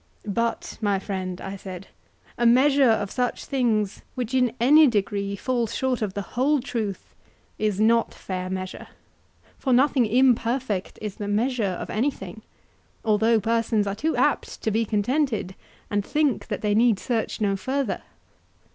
But, 0.25 0.79
my 0.81 0.97
friend, 0.97 1.39
I 1.39 1.55
said, 1.55 1.89
a 2.35 2.47
measure 2.47 2.89
of 2.89 3.11
such 3.11 3.45
things 3.45 4.01
which 4.15 4.33
in 4.33 4.51
any 4.59 4.87
degree 4.87 5.35
falls 5.35 5.75
short 5.75 6.01
of 6.01 6.15
the 6.15 6.23
whole 6.33 6.59
truth 6.59 7.13
is 7.59 7.79
not 7.79 8.11
fair 8.11 8.49
measure; 8.49 8.87
for 9.59 9.71
nothing 9.71 10.07
imperfect 10.07 10.97
is 11.03 11.17
the 11.17 11.27
measure 11.27 11.77
of 11.77 11.91
anything, 11.91 12.41
although 13.05 13.39
persons 13.39 13.85
are 13.85 13.93
too 13.93 14.15
apt 14.15 14.63
to 14.63 14.71
be 14.71 14.85
contented 14.85 15.53
and 15.91 16.03
think 16.03 16.47
that 16.47 16.61
they 16.61 16.73
need 16.73 16.97
search 16.97 17.39
no 17.39 17.55
further. 17.55 18.01